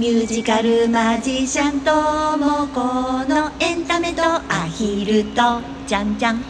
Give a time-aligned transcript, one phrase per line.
[0.00, 1.92] ミュージカルマジシャンと
[2.38, 6.42] もこのエンタメとアヒルとじゃんじゃん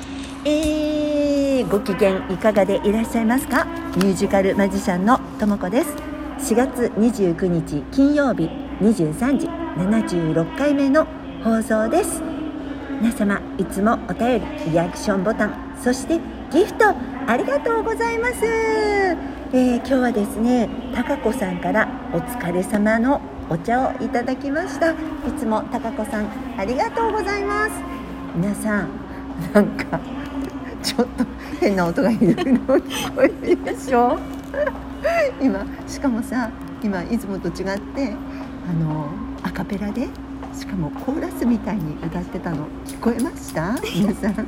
[0.45, 3.65] えー、ご機嫌いかがでいらっしゃいますか？
[3.97, 5.97] ミュージカルマジシャンのともこです。
[6.53, 8.49] 4月29日金曜日
[8.81, 11.09] 23時76回目の
[11.43, 12.23] 放送です。
[13.01, 16.21] 皆様いつもお便りリアクションボタンそして
[16.53, 16.95] ギフト
[17.27, 23.21] ありがとうございます、えー、今日はですねたかこさんからお疲れ様の
[23.51, 24.93] お茶をいただきました。
[24.93, 24.95] い
[25.37, 27.73] つもたかこさんありがとうございます。
[28.37, 28.89] 皆さん
[29.53, 29.99] なんか
[30.81, 31.25] ちょっと
[31.61, 34.17] 変な音がいろいろ聞こえるでしょ？
[35.41, 38.15] 今しかもさ今いつもと違って
[38.69, 39.09] あの
[39.43, 40.07] アカペラで
[40.55, 43.75] しかもコーラスみたいに歌ってたの聞こえました？
[43.83, 44.47] 皆さん。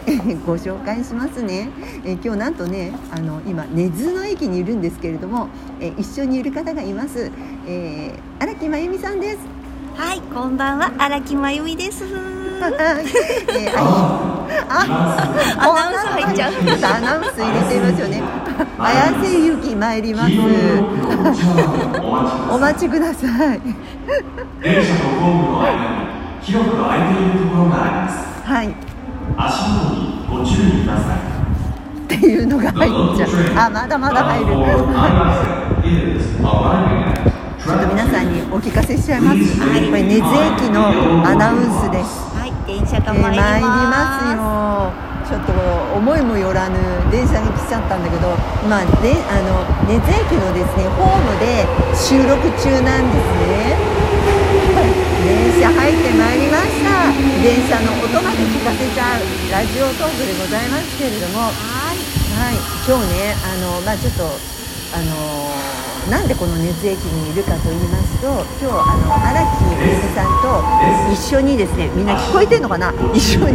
[0.46, 1.68] ご紹介しますね、
[2.04, 5.48] え今日なんとねあの今根津の駅にいるんですけれども、
[5.80, 7.30] え一緒にいる方がいます、
[7.66, 9.38] えー、荒木真由美さんです。
[9.94, 10.90] はいこんばんは。
[10.98, 12.04] 荒木真由美です。
[12.04, 13.04] はい、
[13.60, 14.46] えー、あ
[15.58, 16.52] アナウンス入っちゃう。
[16.96, 18.22] アナウンス入れていますよね。
[18.78, 20.32] 綾瀬ゆき参ります。
[22.50, 23.60] お待ちください。
[24.62, 26.06] 電車とホームの間に
[26.40, 28.42] 広く空いているところがあります。
[28.44, 28.91] はい
[29.46, 31.18] 足元にご注意ください。
[32.04, 33.28] っていうのが入っちゃう。
[33.58, 34.46] あまだまだ入る。
[37.62, 42.26] ちょっと皆さんにお聞かせしちゃいます、はい、これ根津駅のアナウンスです。
[42.34, 45.12] はい電車が参りますよ。
[45.26, 45.52] ちょっと
[45.96, 46.76] 思いもよらぬ
[47.10, 48.34] 電車に来ちゃったんだけど、
[48.68, 53.78] まあ、であの根津駅のですねホームで収録中なんですね。
[55.22, 57.14] 電車入ってまいりました。
[57.42, 59.22] 電車の音まで聞かせちゃう
[59.62, 62.02] ラジオトークでございますけれどもはい。
[62.34, 62.58] はい。
[62.82, 64.26] 今日ねあのまあちょっと
[64.90, 68.26] あのなんでこの熱駅にいるかと言いますと
[68.58, 72.92] 今日あの荒木めぐさんと一緒にですねみんな聞こえてるのかな？
[73.14, 73.46] 一緒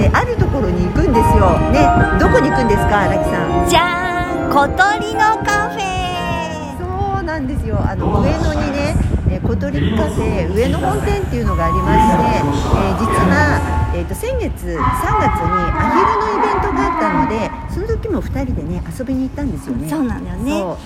[0.00, 1.52] えあるところに行くんですよ。
[1.68, 1.84] ね。
[2.16, 3.68] どこに行くんですか荒木さん？
[3.68, 6.80] じゃーん小鳥のカフェ。
[6.80, 7.76] そうなんですよ。
[7.76, 8.96] あの上野にね
[9.28, 19.88] えー、小鳥カフェ上野本店っていうのがありまして、えー、実は、えーと、先月3月にアヒルのイベントがあったのでその時も2人でね遊びに行ったんですよね。
[19.88, 20.04] そう。
[20.04, 20.76] なんだよね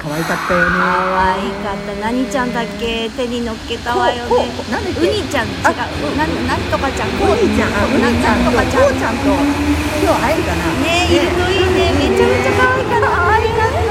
[0.00, 0.78] 可愛かったよね。
[0.78, 1.92] 可愛かった。
[2.00, 3.10] 何ちゃんだっけ？
[3.10, 4.48] 手に乗っけたわよね。
[4.70, 6.16] なんウニちゃん違う。
[6.16, 7.10] ななんとかちゃん。
[7.10, 8.96] ウニちゃんあウニちゃんとかちゃん。
[8.96, 10.64] ちゃんと今日会えるかな？
[10.80, 11.92] ねいるといいね。
[11.98, 13.82] めちゃめちゃ可愛かった可愛かった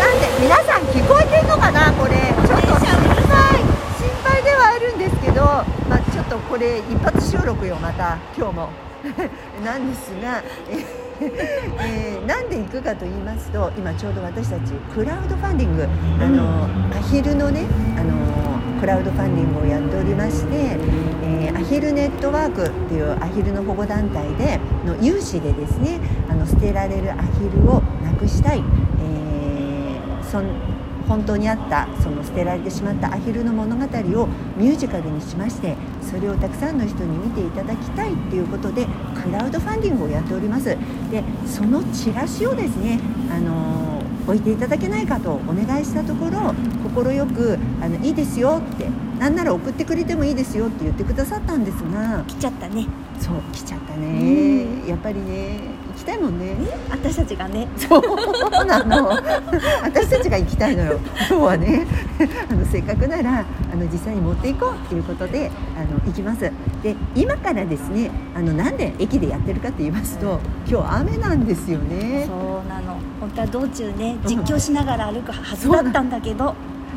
[0.00, 1.92] なんで皆さん聞こえてんのかな？
[1.92, 2.16] これ。
[2.42, 2.74] ちょっと。
[2.74, 3.62] 心配
[4.02, 5.44] 心配ではあるんですけど、
[5.86, 8.68] まあ、ちょっとこれ一発収録よまた今日も。
[9.64, 10.42] なんですが
[11.20, 15.86] えー、なんで行くかと言いますと今ちょうど私たちクラウドファンディング
[16.20, 17.66] あのアヒルのね
[17.98, 18.12] あの
[18.80, 20.78] クラウドファンディングをやっておりまして、
[21.24, 25.98] えー、アヒルネットワークっていうアヒルの保護団体での有志でですね
[26.30, 29.64] あの捨てられるアヒルをなくしたい、えー
[30.34, 30.40] そ
[31.08, 33.86] 本当にあったその捨てられてしまったアヒルの物語を
[34.56, 38.86] ミュージカルにしましてそれをたくさんの人に見ていただきたいっていうことで
[39.22, 40.64] クラウドファンディングをやっております。
[41.10, 43.00] でそのチラシをですね
[43.30, 46.54] あの置いていただけないかとお願いしたところ
[46.94, 48.86] 快くあのいいですよって
[49.24, 52.22] なんなら送ってくれてもいいですよって言ってくださったんですが。
[52.28, 52.86] 来ちゃったね。
[53.18, 54.86] そう来ちゃったね。
[54.86, 55.60] やっぱりね
[55.94, 56.54] 行きたいもんね。
[56.90, 57.66] 私たちがね。
[57.78, 59.08] そうなの。
[59.82, 61.00] 私たちが行きたいのよ。
[61.30, 61.86] 今日はね。
[62.52, 66.40] あのせっかくならあの実際に持っていこうっていうことであの行きます。
[66.82, 72.26] で今からですねあのなんで駅でやってるかって言いますと今日雨なんですよね。
[72.26, 72.98] そうなの。
[73.20, 76.54] 本当は道中ね実況しながら歩くはずだったんだけど、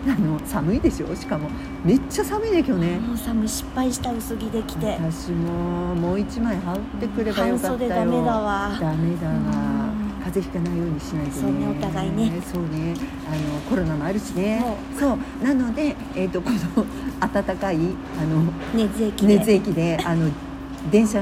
[0.07, 1.13] あの寒いでしょ？
[1.15, 1.49] しかも
[1.83, 2.99] めっちゃ寒いね今日ね。
[2.99, 4.93] もう寒い失敗した薄着できて。
[4.93, 7.89] 私ももう一枚羽織ってくればよかったよ。
[7.89, 8.77] ダメだわ。
[8.79, 9.87] ダメだわ。
[10.23, 11.41] 風邪ひかないようにしないとね。
[11.41, 12.41] そうねお互いね。
[12.51, 12.95] そうね。
[13.27, 14.63] あのコロナもあるしね。
[14.97, 15.17] そう。
[15.43, 16.57] なので、えーと、この
[17.19, 17.79] 暖かいあ
[18.25, 19.37] の熱駅で。
[19.37, 20.29] 熱駅であの
[20.91, 21.21] 電車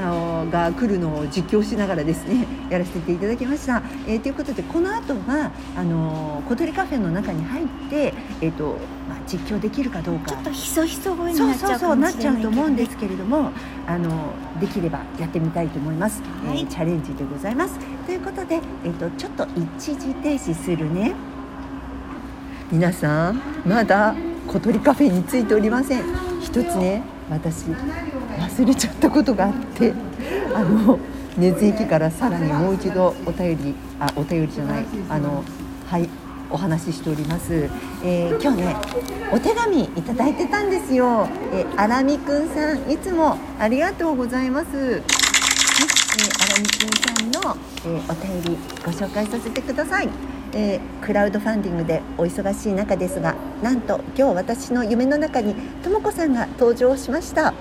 [0.50, 3.82] が来るのを実況しながらですね やらせていただきました。
[4.06, 8.78] えー、ということでこの後はあの小鳥カフェの中に入って、えーと
[9.08, 10.30] まあ、実況できるかどうか。
[10.30, 13.50] ちょっとひそひそ声になっちゃうかもしれない、ね、なっちゃうと思うんですけれども
[13.86, 17.78] あのできればやってみたいと思います、はい、えー、チャレンジでございます。
[18.06, 21.14] ということで、えーと、とちょっと一時停止するね。
[22.70, 24.14] 皆さんまだ
[24.48, 26.02] 小鳥カフェについておりません。
[26.40, 27.66] 一つね私
[28.38, 29.92] 忘れちゃったことがあって
[30.54, 30.98] あの
[31.36, 35.44] 根津駅からさらにもう一度お便りあお便りじゃないあの
[35.86, 36.08] はい
[36.48, 37.68] お話ししております、
[38.04, 38.76] えー今日ね
[39.32, 44.76] お手紙いただいてたんですよ、えー、あらみくんさんいつもありがとうございます。
[44.76, 45.02] はい、えー、
[46.44, 50.08] あらみくんさんの、えーお便りご紹介させてください。
[50.54, 57.52] えークラウドファンディングでお忙しい中ですがなんと今日私の夢の中にともこさんが登場しました。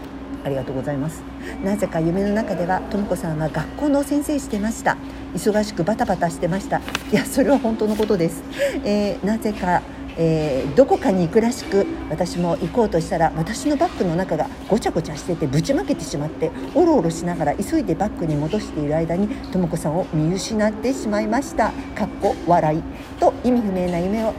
[0.45, 1.23] ありがとうございます。
[1.63, 4.95] なぜか夢の中ではともこさんは学校の先生してました。
[5.33, 6.77] 忙しくバタバタしてました。
[7.11, 8.43] いやそれは本当のことです、
[8.85, 9.81] えーなぜか
[10.17, 21.73] えーどこかに行くらしく私も行こうとしたら私のバッグの中がごちゃごちゃしててぶちまけてしまっておろおろしながら急いでバッグに戻している間にとも子さんを見失ってしまいました。
[21.95, 22.83] かっこ笑い
[23.19, 24.33] と意味不明な夢を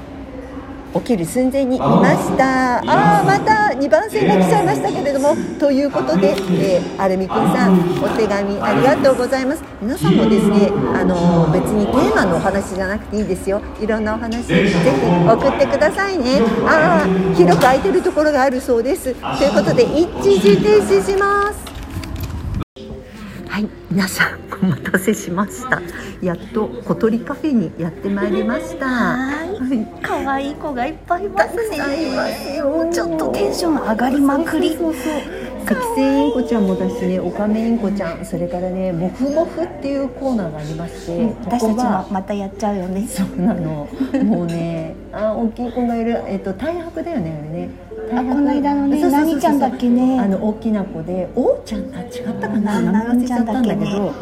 [1.01, 2.79] 起きる寸前にいました。
[2.79, 5.37] ああーまた2番線が来ちゃいましたけれども。
[5.59, 9.63] ということで、えー、アルミくんさんお手紙ありがとうございます。
[9.81, 13.61] 皆さんもですねあのー別にテーマのお話じゃなくていいですよ。
[13.81, 14.75] いろんなお話ぜひ
[15.29, 16.41] 送ってくださいね。
[16.67, 19.15] ああ広く空いてるところがあるそうです。
[19.15, 20.07] ということで一
[20.41, 21.66] 時停止します
[23.57, 25.81] はい、皆さんお待たせしました。
[26.21, 28.87] やっと小鳥カフェにやってまいりました。
[28.87, 30.03] はい。
[30.03, 31.79] 可愛い子がいっぱいいますね。
[32.93, 34.93] ちょっとテンション上がりまくりそう。
[34.93, 35.03] そう。
[35.03, 35.13] そう
[35.65, 43.09] 赤線インコちゃんもだしねオカメインコちゃんそれからねモフモフっていうコーナーがありまして、私たちもまたやっちゃうよね。
[43.09, 43.89] そうなの。
[44.23, 46.23] もうねあ大きい子がいる。
[46.27, 47.71] えっと大白だよねあれね
[48.13, 50.21] あこの間のね何ちゃんだっけね。
[50.21, 54.15] あの大きな子でおうちゃんあ違ったかなな名前忘れちゃったんだけど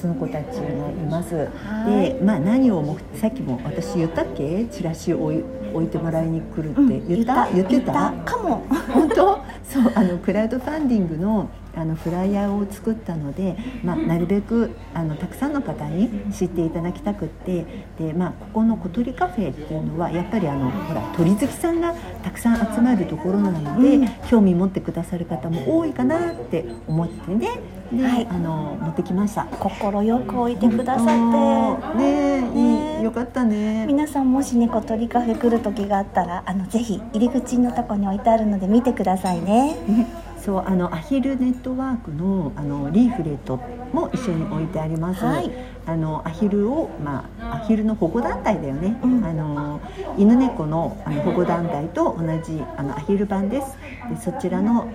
[0.00, 1.34] その子たちがいます。
[1.36, 1.44] は
[1.88, 2.14] い。
[2.14, 4.64] でまあ何をもさっきも私言ったっけ？
[4.66, 5.26] チラシを
[5.72, 7.08] 置いてもらいに来るってうん。
[7.08, 8.12] 言った、言ってた。
[8.24, 8.64] かも。
[8.92, 9.38] 本当？
[9.72, 17.64] そうあのクラウドファンディングのあのフライヤーを作ったので、まあ、なるべくあのたくさんの方に知っていただきたくって
[17.98, 24.08] で、まあ、ここの小鳥カフェっていうのはやっぱりあのほら鳥好きさんがたくさん集まるところなので、うん。
[24.28, 27.60] 興味持ってくださる方も多いかなって思ってね
[27.96, 29.44] で、はいあの持ってきました。
[29.44, 33.86] 心よく置いてくださってねえねいいよかったね。
[33.86, 39.76] 皆さんもしね小鳥カフェ来る時があったらあのぜひ入り口のとこに置いてあるので見てくださいね
[40.38, 43.60] そうあのアヒルネットワークのあのリーフレット
[43.92, 45.24] も一緒に置いてあります。
[45.24, 45.50] はい
[45.84, 48.96] あのアヒルをまあアヒルの保護団体だよね。
[49.02, 49.80] うんあの
[50.16, 53.76] 犬猫のあの保護団体と同じあのアヒル版です。
[54.08, 54.86] でそちらの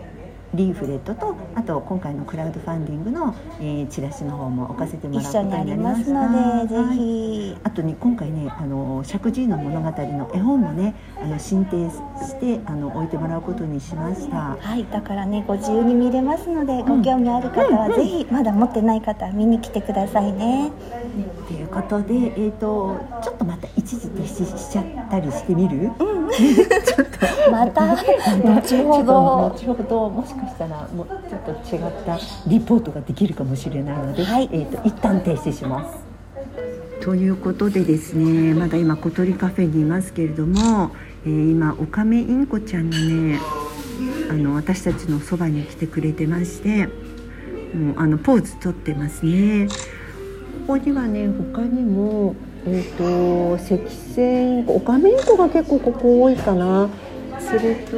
[0.54, 14.58] リーフレットとあと今回のクラウドファンディングの、えーチラシの方も置かせてもらう一ことにりりますのではいぜひあとね今回ねあの石神井の物語の絵本もねあの進呈してあの置いてもらうことにしました。
[14.60, 20.72] はいだからねご自由に見れますのでご興味ある方はぜひまだ持ってない方は見に来てくださいね。
[21.48, 25.92] ということで、えー、とちょっとまた一時停止しちゃったりしてみる、
[27.52, 28.04] また後
[28.84, 35.98] ほど後ほどもしかしたらもうちょっと違ったリポートができるかもしれないので、はいえー、と一旦停止します。
[37.02, 40.92] ということでですねまだ今小鳥カフェにいますけれども、
[41.26, 43.40] えー今オカメインコちゃんがね
[44.30, 46.88] あの私たちのそばに来てくれてまして
[47.74, 49.68] もうあのポーズ取ってますね。
[50.68, 52.36] ここにはね他にも
[52.70, 56.90] えっ、と赤線インコオカメインコが結構ここ多いかな。
[57.40, 57.98] それと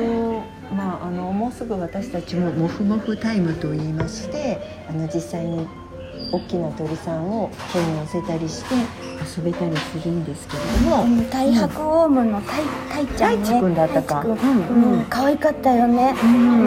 [0.71, 5.67] まああのもうすぐ私たちもモフモフタイムと言いましてあの実際に
[6.31, 8.75] 大きな鳥さんを手に乗せたりして
[9.37, 13.45] 遊べたりするんですけれども、うん大白オウムのタイタイちゃんね。
[13.45, 14.25] 太一くんだったか。
[15.09, 16.13] 可愛かったよね、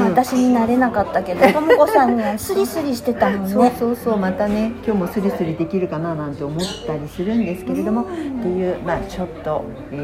[0.08, 3.48] 私になれなかったけどともこさんにはスリスリしてたもんね。
[3.48, 8.12] そうそうそうまたね今日もスリスリできるかななんて思ったりするんですけれども、って
[8.48, 9.96] いうまあちょっと、え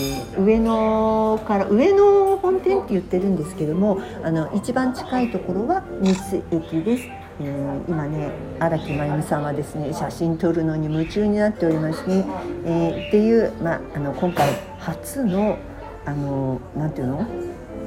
[0.00, 7.23] ー上野から上野本店って言ってるんですけどもあの一番近いところは三津駅です。
[7.40, 12.10] えー今ね荒木真由美さんはですね写真撮るのに夢中になっておりまして、
[12.64, 14.48] えーっていう、まあ、あの今回
[14.78, 15.58] 初の
[16.06, 17.26] あのなんていうの？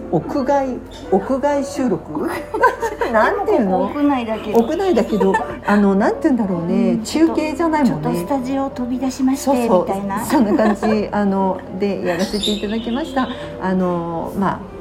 [0.10, 0.77] 屋外
[1.12, 2.30] 屋外収録？
[3.12, 3.84] なんていうの？
[3.84, 4.60] 屋内だけど。
[4.60, 5.34] 屋内だけど
[5.66, 10.25] あのなんて言うんだろうね、うん中継じゃないちょっともんねスタジオ飛び出しましてみたいな。
[10.25, 11.10] そんな感じ。
[11.12, 13.27] あのでやらせていただきました。
[13.62, 14.77] あのまあ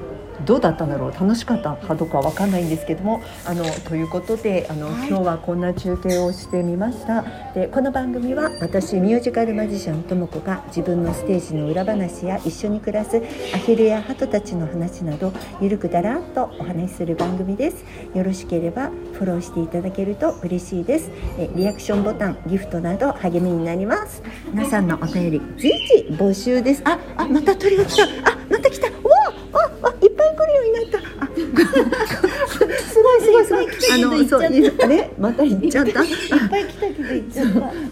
[0.46, 1.12] どうだったんだろう？
[1.12, 5.08] 楽しかったかどうかわかんないんですけどもあのということであの、はい。
[5.08, 7.24] 今日はこんな中継をしてみました。
[7.54, 13.20] でこの番組は私ミュージカルマジシャンともこが自分のステージの裏話や一緒に暮らす
[13.54, 17.84] アヒルやハトたちの話などゆるくだらっとお話しする番組です。
[18.14, 21.10] よろしければフォローしていただけると嬉しいです。
[21.38, 24.22] えリアクションボタンギフトなど励みになります。
[24.52, 26.82] 皆さんのお便り随時募集です。
[26.84, 28.04] ああまた鳥が来た。
[28.04, 28.92] あまた来たわ
[29.52, 34.82] あああいっぱい来るようになったあすごいすごいすごいいっぱい来たけど行っちゃった。
[34.82, 35.90] そうねまた行っちゃった。
[35.90, 35.94] いっ
[36.48, 37.46] ぱい来たけど行っちゃっ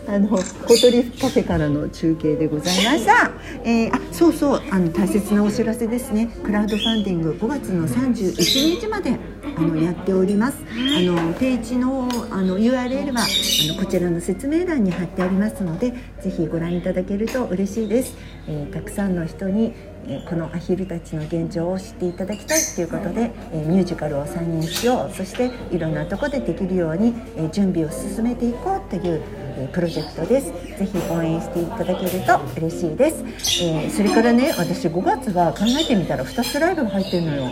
[0.06, 0.14] た。
[0.14, 3.30] あの小鳥カフェからの中継でございました。
[3.64, 6.28] えーあ、そうそう、あの大切なお知らせですね。
[6.44, 9.18] クラウドファンディング5月の31日まで
[9.56, 10.58] あのやっております。
[10.70, 18.16] あのページのあの URL はあのこちらの説明欄に貼ってありますので、ぜひご覧いただけると嬉しいです。
[18.48, 19.72] えーたくさんの人に
[20.06, 25.14] えーこのアヒルたちの現状を知っていただきたいということで、えーミュージカルを再現しよう。
[25.14, 29.22] そしていろんなところでできるように、えー準備を進めていこうという、
[29.56, 30.46] えープロジェクトです。
[30.78, 33.22] ぜひ応援していただけると嬉しいです、
[33.64, 37.50] えーそれからね私5月は考えてみたら2つライブが入ってるのよ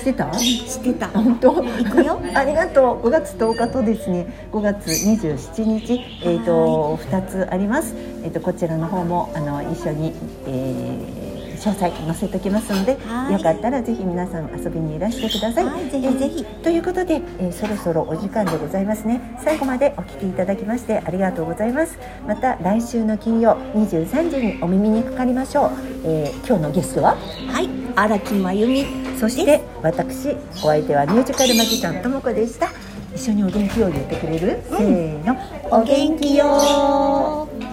[0.00, 0.30] 知ってた？
[0.30, 1.08] 知ってた。
[1.08, 1.54] 本当？
[1.62, 2.20] 行くよ。
[2.34, 3.06] ありがとう。
[3.06, 10.12] 5月10日とですね5月27日、えー、と2つあります、えー、とこちらの方もあの一緒に、
[10.46, 11.30] えー
[11.60, 13.34] 詳細載せておきますので、はい。
[13.34, 15.64] よかったらぜひ皆さん遊びにいらしてください。
[15.66, 16.42] はいぜひぜひ。
[16.42, 19.20] ということで、えーそろそろお時間でございますね。
[19.44, 21.98] 最後までお聞きいただきましてありがとうございます。
[22.26, 25.70] また来週の金曜23時にお耳にかかりましょう。
[26.06, 27.16] えー今日のゲストは？
[27.52, 28.86] はい荒木真由美
[29.20, 30.30] そして私
[30.64, 32.70] お相手はミュージカルマジシャンともこでした。
[33.14, 35.36] 一緒にお元気を言ってくれる、せーの。
[35.70, 37.69] お元気よー